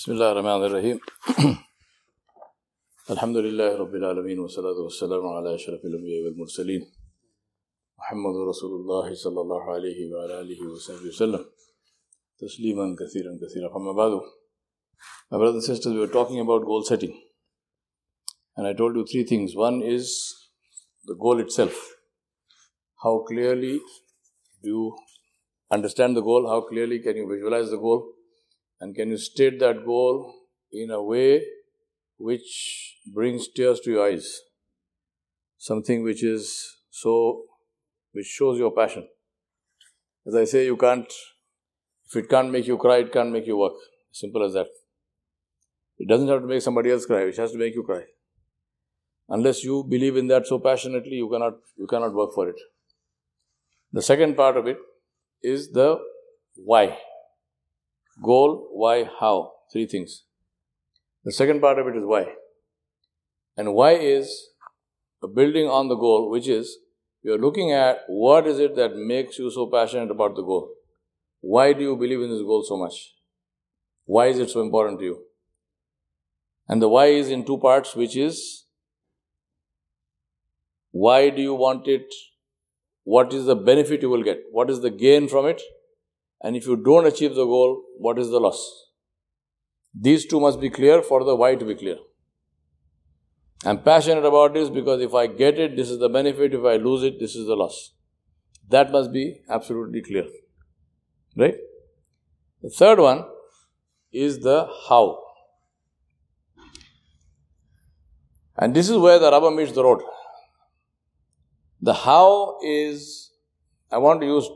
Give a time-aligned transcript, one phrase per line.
[0.00, 0.98] بسم الله الرحمن الرحيم
[3.14, 6.82] الحمد لله رب العالمين والصلاة والسلام على أشرف الأنبياء والمرسلين
[7.98, 11.44] محمد رسول الله صلى الله عليه وعلى آله وصحبه وسلم
[12.38, 14.12] تسليما كثيرا كثيرا فما بعد
[15.30, 17.12] My brothers and sisters, we were talking about goal setting.
[18.56, 19.54] And I told you three things.
[19.54, 20.06] One is
[21.04, 21.76] the goal itself.
[23.02, 23.74] How clearly
[24.62, 24.96] do you
[25.70, 26.48] understand the goal?
[26.48, 28.14] How clearly can you visualize the goal?
[28.80, 30.34] And can you state that goal
[30.72, 31.44] in a way
[32.16, 34.40] which brings tears to your eyes?
[35.58, 37.44] Something which is so,
[38.12, 39.06] which shows your passion.
[40.26, 41.12] As I say, you can't,
[42.06, 43.74] if it can't make you cry, it can't make you work.
[44.12, 44.66] Simple as that.
[45.98, 48.04] It doesn't have to make somebody else cry, it has to make you cry.
[49.28, 52.56] Unless you believe in that so passionately, you cannot, you cannot work for it.
[53.92, 54.78] The second part of it
[55.42, 55.98] is the
[56.56, 56.98] why.
[58.22, 59.52] Goal, why, how.
[59.72, 60.24] Three things.
[61.24, 62.26] The second part of it is why.
[63.56, 64.50] And why is
[65.28, 66.78] building on the goal, which is
[67.22, 70.70] you're looking at what is it that makes you so passionate about the goal.
[71.40, 73.14] Why do you believe in this goal so much?
[74.06, 75.22] Why is it so important to you?
[76.68, 78.64] And the why is in two parts, which is
[80.90, 82.12] why do you want it?
[83.04, 84.42] What is the benefit you will get?
[84.50, 85.60] What is the gain from it?
[86.42, 88.86] And if you don't achieve the goal, what is the loss?
[89.94, 91.96] These two must be clear for the why to be clear.
[93.64, 96.54] I'm passionate about this because if I get it, this is the benefit.
[96.54, 97.92] If I lose it, this is the loss.
[98.68, 100.26] That must be absolutely clear.
[101.36, 101.56] Right?
[102.62, 103.24] The third one
[104.12, 105.22] is the how.
[108.56, 110.02] And this is where the rubber meets the road.
[111.80, 113.30] The how is,
[113.90, 114.48] I want to use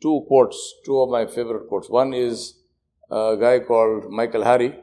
[0.00, 1.88] two quotes, two of my favorite quotes.
[1.90, 2.58] One is
[3.10, 4.74] a guy called Mikel Harry,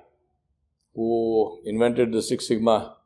[0.93, 2.97] who invented the Six Sigma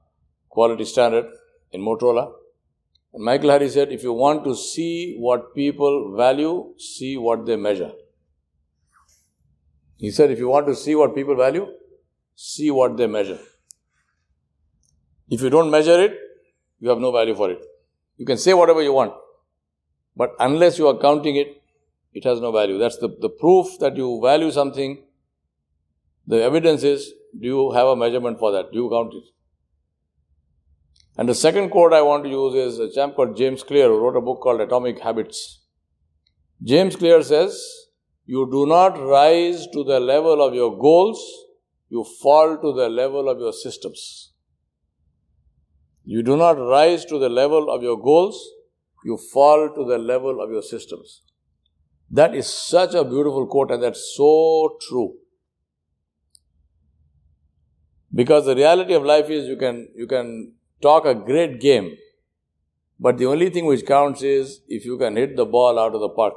[0.50, 1.26] quality standard
[1.72, 2.34] in Motorola.
[3.14, 7.56] And Mikel Harry said, if you want to see what people value, see what they
[7.56, 7.92] measure.
[9.98, 11.68] He said, if you want to see what people value,
[12.36, 13.40] see what they measure.
[15.30, 16.18] If you don't measure it,
[16.80, 17.62] you have no value for it.
[18.18, 19.14] You can say whatever you want,
[20.16, 21.61] but unless you are counting it,
[22.14, 22.78] it has no value.
[22.78, 25.04] That's the, the proof that you value something.
[26.28, 28.72] The evidence is do you have a measurement for that?
[28.72, 29.24] Do you count it?
[31.18, 34.00] And the second quote I want to use is a chap called James Clear who
[34.00, 35.62] wrote a book called Atomic Habits.
[36.64, 37.62] James Clear says,
[38.26, 41.22] You do not rise to the level of your goals,
[41.90, 44.32] you fall to the level of your systems.
[46.04, 48.42] You do not rise to the level of your goals,
[49.04, 51.24] you fall to the level of your systems.
[52.14, 55.16] That is such a beautiful quote, and that's so true.
[58.14, 61.96] Because the reality of life is you can, you can talk a great game,
[63.00, 66.02] but the only thing which counts is if you can hit the ball out of
[66.02, 66.34] the park.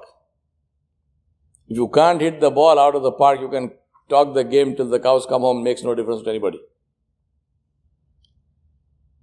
[1.67, 3.73] If you can't hit the ball out of the park, you can
[4.09, 6.61] talk the game till the cows come home, makes no difference to anybody.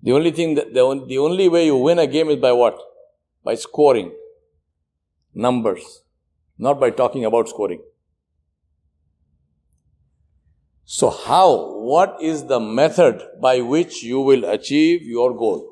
[0.04, 2.78] The only thing that the, the only way you win a game is by what?
[3.44, 4.12] By scoring.
[5.34, 6.02] Numbers.
[6.68, 7.82] Not by talking about scoring.
[10.86, 11.80] So how?
[11.92, 15.68] What is the method by which you will achieve your goal?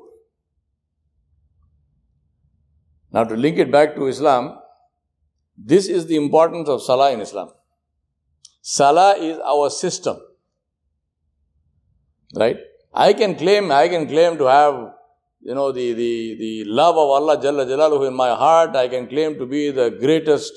[3.12, 4.58] Now to link it back to Islam,
[5.56, 7.50] this is the importance of Salah in Islam.
[8.62, 10.18] Salah is our system.
[12.34, 12.58] Right?
[12.94, 14.74] I can claim, I can claim to have,
[15.40, 18.74] you know, the, the, the love of Allah Jalla Jalaluhu in my heart.
[18.74, 20.52] I can claim to be the greatest,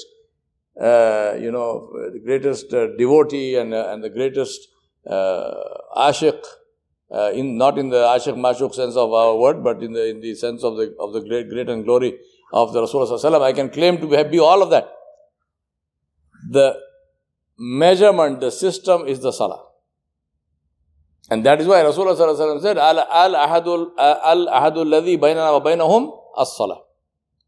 [0.80, 4.68] uh, you know, the greatest uh, devotee and, uh, and the greatest
[5.08, 5.54] uh,
[5.96, 6.40] ashiq,
[7.12, 10.20] uh, in, not in the ashiq mashuk sense of our word, but in the, in
[10.22, 12.18] the sense of the, of the great, great and glory
[12.52, 14.90] of the Rasulullah I can claim to be, be all of that.
[16.50, 16.78] The
[17.58, 19.64] measurement, the system is the salah.
[21.30, 22.96] And that is why Rasulullah said, Al
[23.36, 26.83] ahadul al ahadul ladhi bainana wa bainahum as salah.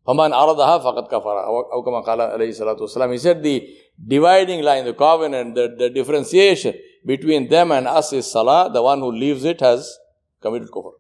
[0.07, 1.45] Faman aradaha faqat kafara.
[1.45, 3.11] How come qala salatu wasalam?
[3.11, 3.67] He said the
[4.07, 6.75] dividing line, the covenant, the, the differentiation
[7.05, 8.69] between them and us is salah.
[8.71, 9.97] The one who leaves it has
[10.41, 10.91] committed kufr.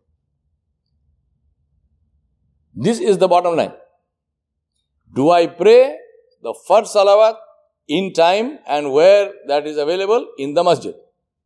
[2.73, 3.73] This is the bottom line.
[5.13, 5.97] Do I pray
[6.41, 7.35] the first salawat
[7.87, 10.27] in time and where that is available?
[10.39, 10.95] In the masjid.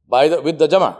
[0.07, 0.97] By the, with the jama'ah.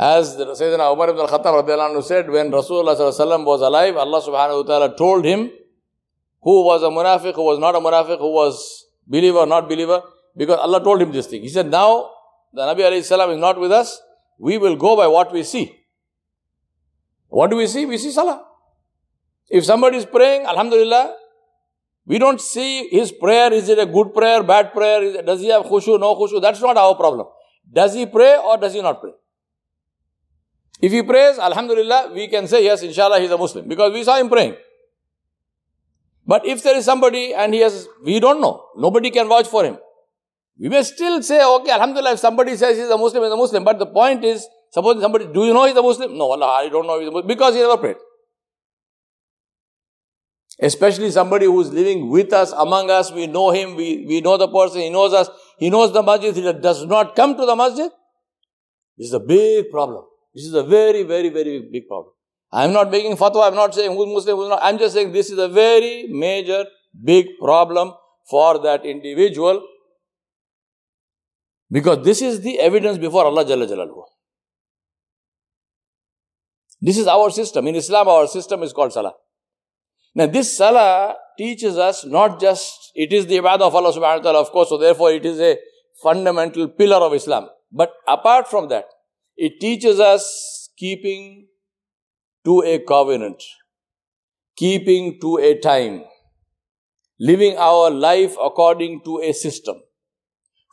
[0.00, 5.26] As Sayyidina Umar ibn al-Khattab said, when Rasulullah was alive, Allah subhanahu wa ta'ala told
[5.26, 5.50] him
[6.40, 10.00] who was a munafiq, who was not a munafiq, who was believer, not believer.
[10.34, 11.42] Because Allah told him this thing.
[11.42, 12.12] He said, Now
[12.54, 14.00] the Nabi alayhi salam is not with us.
[14.38, 15.70] We will go by what we see.
[17.28, 17.84] What do we see?
[17.84, 18.42] We see salah.
[19.50, 21.14] If somebody is praying, Alhamdulillah,
[22.06, 23.52] we don't see his prayer.
[23.52, 25.22] Is it a good prayer, bad prayer?
[25.22, 26.40] Does he have khushu, no khushu?
[26.40, 27.26] That's not our problem.
[27.70, 29.10] Does he pray or does he not pray?
[30.80, 34.16] If he prays, Alhamdulillah, we can say, yes, inshallah, he's a Muslim because we saw
[34.16, 34.56] him praying.
[36.26, 39.64] But if there is somebody and he has, we don't know, nobody can vouch for
[39.64, 39.78] him.
[40.58, 43.64] We may still say, okay, Alhamdulillah, if somebody says he's a Muslim, he's a Muslim.
[43.64, 46.16] But the point is, suppose somebody, do you know he's a Muslim?
[46.16, 47.96] No, Allah, I don't know he's a Muslim because he never prayed.
[50.62, 54.48] Especially somebody who's living with us, among us, we know him, we, we know the
[54.48, 57.90] person, he knows us, he knows the masjid, he does not come to the masjid.
[58.98, 60.04] This is a big problem.
[60.34, 62.12] This is a very, very, very big problem.
[62.52, 64.60] I'm not making fatwa, I'm not saying who's Muslim, who's not.
[64.62, 66.64] I'm just saying this is a very major,
[67.04, 67.92] big problem
[68.28, 69.62] for that individual
[71.70, 74.02] because this is the evidence before Allah Jalla Jalaluhu.
[76.80, 77.68] This is our system.
[77.68, 79.12] In Islam, our system is called Salah.
[80.14, 84.22] Now, this Salah teaches us not just, it is the ibadah of Allah subhanahu wa
[84.22, 85.58] ta'ala, of course, so therefore it is a
[86.02, 87.48] fundamental pillar of Islam.
[87.70, 88.86] But apart from that,
[89.46, 91.46] it teaches us keeping
[92.44, 93.42] to a covenant,
[94.54, 96.02] keeping to a time,
[97.18, 99.76] living our life according to a system,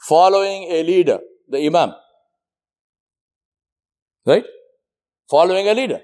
[0.08, 1.94] following a leader, the Imam.
[4.26, 4.44] Right?
[5.30, 6.02] Following a leader.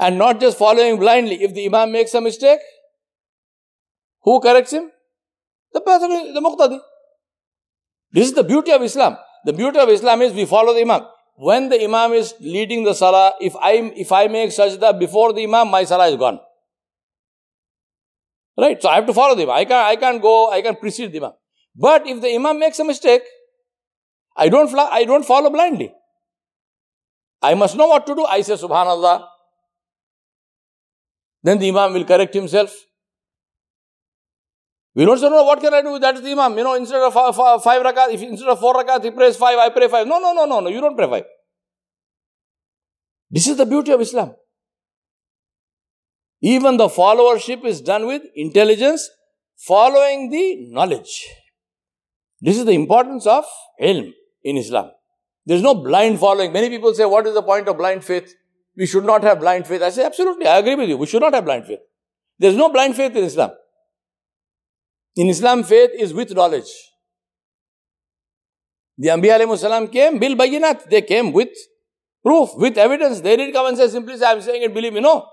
[0.00, 1.40] And not just following blindly.
[1.44, 2.58] If the Imam makes a mistake,
[4.22, 4.90] who corrects him?
[5.72, 6.80] The person, the Muqtadi.
[8.10, 9.16] This is the beauty of Islam.
[9.44, 11.02] The beauty of Islam is we follow the Imam.
[11.36, 15.42] When the Imam is leading the Salah, if I, if I make sajda before the
[15.44, 16.40] Imam, my Salah is gone.
[18.56, 18.80] Right?
[18.80, 19.56] So I have to follow the Imam.
[19.56, 21.32] I can't, I can't go, I can precede the Imam.
[21.76, 23.22] But if the Imam makes a mistake,
[24.36, 25.92] I don't, fly, I don't follow blindly.
[27.42, 28.24] I must know what to do.
[28.24, 29.26] I say Subhanallah,
[31.42, 32.74] then the Imam will correct himself.
[34.94, 35.98] We don't say, no, what can I do?
[35.98, 36.56] That is the Imam.
[36.56, 39.70] You know, instead of five, rakat, if instead of four rakat, he prays five, I
[39.70, 40.06] pray five.
[40.06, 41.24] No, no, no, no, no, you don't pray five.
[43.30, 44.34] This is the beauty of Islam.
[46.40, 49.08] Even the followership is done with intelligence,
[49.56, 51.26] following the knowledge.
[52.40, 53.44] This is the importance of
[53.80, 54.12] ilm
[54.42, 54.90] in Islam.
[55.46, 56.52] There is no blind following.
[56.52, 58.34] Many people say, what is the point of blind faith?
[58.76, 59.82] we should not have blind faith.
[59.82, 60.96] I say, absolutely, I agree with you.
[60.96, 61.80] We should not have blind faith.
[62.38, 63.52] There is no blind faith in Islam.
[65.16, 66.70] In Islam, faith is with knowledge.
[68.98, 70.88] The Anbiya alayhi came, bil bayinat.
[70.88, 71.50] They came with
[72.24, 73.20] proof, with evidence.
[73.20, 75.00] They didn't come and say, simply say, I'm saying it, believe me.
[75.00, 75.26] No.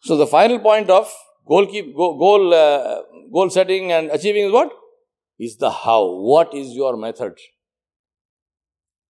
[0.00, 1.12] So the final point of
[1.46, 4.72] goal, keep, goal, uh, goal setting and achieving is what?
[5.38, 6.06] Is the how.
[6.06, 7.34] What is your method?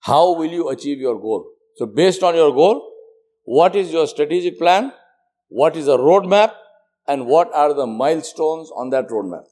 [0.00, 1.46] How will you achieve your goal?
[1.76, 2.82] So, based on your goal,
[3.44, 4.92] what is your strategic plan?
[5.48, 6.52] What is the roadmap?
[7.08, 9.44] And what are the milestones on that roadmap?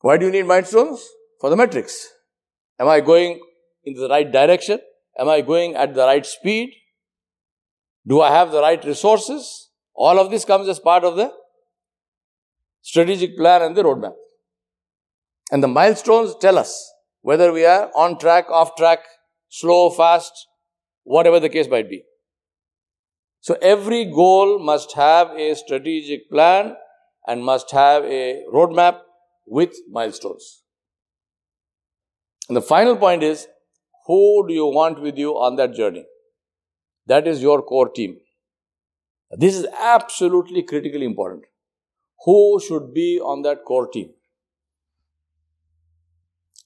[0.00, 1.04] Why do you need milestones?
[1.40, 2.08] For the metrics.
[2.78, 3.40] Am I going
[3.84, 4.80] in the right direction?
[5.18, 6.74] Am I going at the right speed?
[8.06, 9.70] Do I have the right resources?
[9.94, 11.32] All of this comes as part of the
[12.80, 14.14] strategic plan and the roadmap.
[15.50, 19.00] And the milestones tell us whether we are on track, off track,
[19.48, 20.32] slow, fast,
[21.04, 22.04] whatever the case might be.
[23.42, 26.76] So every goal must have a strategic plan
[27.26, 29.00] and must have a roadmap
[29.46, 30.62] with milestones.
[32.48, 33.48] And the final point is
[34.06, 36.06] who do you want with you on that journey?
[37.06, 38.18] That is your core team.
[39.32, 41.44] This is absolutely critically important.
[42.24, 44.10] Who should be on that core team?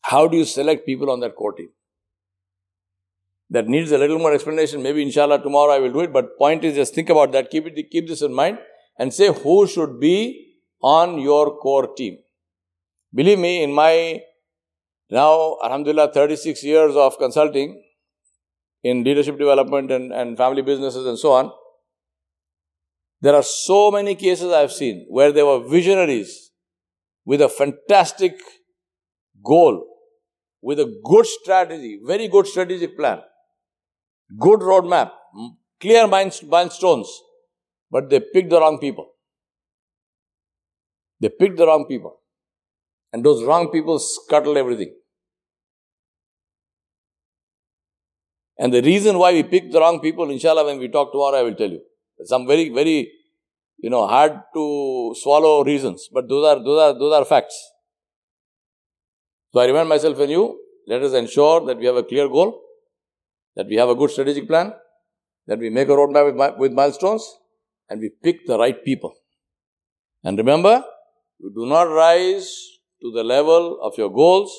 [0.02, 1.71] How do you select people on that core team?
[3.49, 4.83] That needs a little more explanation.
[4.83, 6.12] Maybe inshallah tomorrow I will do it.
[6.12, 7.50] But point is just think about that.
[7.50, 8.59] Keep it, keep this in mind
[8.99, 12.19] and say who should be on your core team.
[13.15, 14.21] Believe me, in my
[15.11, 17.81] now, alhamdulillah, 36 years of consulting
[18.83, 21.53] in leadership development and, and family businesses and so on,
[23.21, 26.50] there are so many cases I've seen where there were visionaries
[27.25, 28.38] with a fantastic
[29.45, 29.85] goal
[30.61, 33.21] with a good strategy, very good strategic plan,
[34.38, 35.11] good roadmap,
[35.80, 37.09] clear milestones,
[37.90, 39.09] but they picked the wrong people.
[41.21, 42.21] They picked the wrong people.
[43.12, 44.95] And those wrong people scuttle everything.
[48.59, 51.42] And the reason why we picked the wrong people, inshallah, when we talk tomorrow, I
[51.42, 51.80] will tell you.
[52.25, 53.12] Some very, very
[53.78, 57.54] you know, hard to swallow reasons, but those are, those are, those are facts.
[59.52, 62.61] So I remind myself and you, let us ensure that we have a clear goal,
[63.57, 64.73] that we have a good strategic plan,
[65.47, 67.27] that we make a roadmap with, with milestones,
[67.89, 69.15] and we pick the right people.
[70.23, 70.85] And remember,
[71.39, 72.49] you do not rise
[73.03, 74.53] to the level of your goals,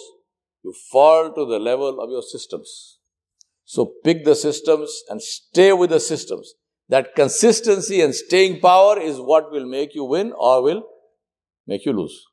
[0.64, 3.00] you fall to the level of your systems.
[3.66, 6.54] So pick the systems and stay with the systems.
[6.90, 10.84] That consistency and staying power is what will make you win or will
[11.66, 12.26] make you lose.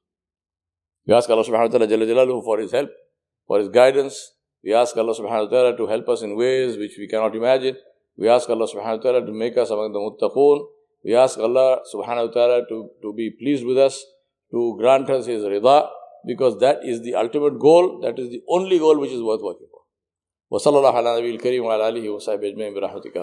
[1.07, 2.91] We ask Allah subhanahu wa ta'ala for His help,
[3.47, 4.34] for His guidance.
[4.64, 7.78] We ask Allah subhanahu wa ta'ala to help us in ways which we cannot imagine.
[8.18, 10.66] We ask Allah subhanahu wa ta'ala to make us among the muttaqoon.
[11.06, 14.04] We ask Allah subhanahu wa ta'ala to, to be pleased with us,
[14.52, 15.88] to grant us His rida,
[16.26, 19.68] because that is the ultimate goal, that is the only goal which is worth working
[19.72, 19.80] for.
[20.52, 23.18] وصلى الله على نبي الكريم وعلى آله وصحبه أجمعين برحمتك